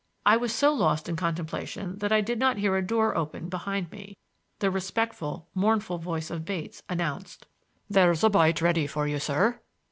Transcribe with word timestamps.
I 0.25 0.35
was 0.35 0.51
so 0.51 0.73
lost 0.73 1.07
in 1.07 1.15
contemplation 1.15 1.99
that 1.99 2.11
I 2.11 2.21
did 2.21 2.39
not 2.39 2.57
hear 2.57 2.75
a 2.75 2.81
door 2.81 3.15
open 3.15 3.49
behind 3.49 3.91
me. 3.91 4.17
The 4.57 4.71
respectful, 4.71 5.47
mournful 5.53 5.99
voice 5.99 6.31
of 6.31 6.43
Bates 6.43 6.81
announced: 6.89 7.45
"There's 7.87 8.23
a 8.23 8.29
bite 8.31 8.63
ready 8.63 8.87
for 8.87 9.05
you, 9.07 9.19
sir." 9.19 9.61